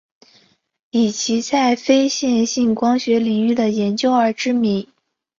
[0.89, 4.87] 以其在非线性光学领域的研究而知名。